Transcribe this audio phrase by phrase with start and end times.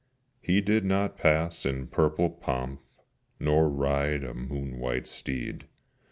[0.41, 2.81] He did not pass in purple pomp,
[3.39, 5.67] Nor ride a moon white steed.